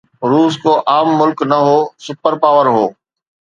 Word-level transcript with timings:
روس 0.31 0.53
ڪو 0.63 0.73
عام 0.91 1.07
ملڪ 1.19 1.39
نه 1.51 1.57
هو، 1.67 1.79
سپر 2.05 2.33
پاور 2.41 2.65
هو. 2.75 2.85